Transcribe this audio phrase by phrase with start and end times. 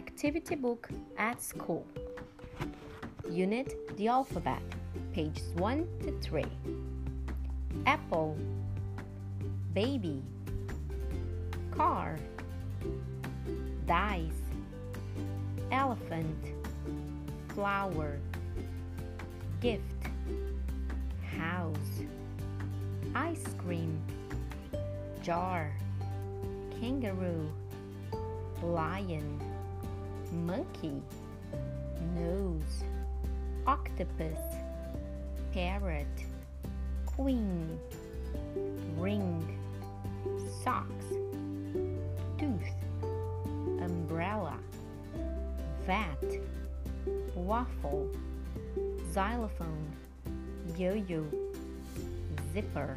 [0.00, 1.86] activity book at school.
[3.28, 3.68] Unit
[3.98, 4.62] the alphabet,
[5.12, 6.42] pages 1 to 3.
[7.84, 8.34] Apple,
[9.74, 10.22] baby,
[11.70, 12.18] car,
[13.86, 14.42] dice,
[15.70, 16.42] elephant,
[17.54, 18.18] flower,
[19.60, 20.02] gift,
[21.36, 21.92] house,
[23.14, 24.00] ice cream,
[25.22, 25.70] jar,
[26.80, 27.46] kangaroo,
[28.62, 29.49] lion,
[30.32, 31.02] monkey,
[32.14, 32.84] nose,
[33.66, 34.38] octopus,
[35.52, 36.06] parrot,
[37.06, 37.78] queen,
[38.96, 39.58] ring,
[40.62, 41.06] socks,
[42.38, 42.74] tooth,
[43.82, 44.56] umbrella,
[45.86, 46.24] vat,
[47.34, 48.08] waffle,
[49.12, 49.86] xylophone,
[50.76, 51.24] yo-yo,
[52.52, 52.96] zipper.